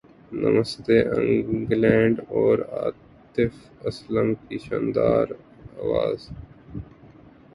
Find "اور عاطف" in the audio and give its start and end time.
2.35-3.53